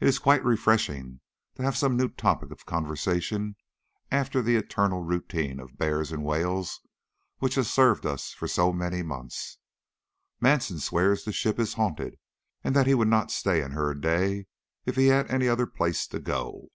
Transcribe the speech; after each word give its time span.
It 0.00 0.08
is 0.08 0.18
quite 0.18 0.44
refreshing 0.44 1.20
to 1.54 1.62
have 1.62 1.76
some 1.76 1.96
new 1.96 2.08
topic 2.08 2.50
of 2.50 2.66
conversation 2.66 3.54
after 4.10 4.42
the 4.42 4.56
eternal 4.56 5.04
routine 5.04 5.60
of 5.60 5.78
bears 5.78 6.10
and 6.10 6.24
whales 6.24 6.80
which 7.38 7.54
has 7.54 7.70
served 7.70 8.04
us 8.04 8.32
for 8.32 8.48
so 8.48 8.72
many 8.72 9.04
months. 9.04 9.58
Manson 10.40 10.80
swears 10.80 11.22
the 11.22 11.32
ship 11.32 11.60
is 11.60 11.74
haunted, 11.74 12.18
and 12.64 12.74
that 12.74 12.88
he 12.88 12.94
would 12.94 13.06
not 13.06 13.30
stay 13.30 13.62
in 13.62 13.70
her 13.70 13.92
a 13.92 14.00
day 14.00 14.48
if 14.86 14.96
he 14.96 15.06
had 15.06 15.30
any 15.30 15.46
other 15.46 15.66
place 15.68 16.04
to 16.08 16.18
go 16.18 16.50
to. 16.62 16.70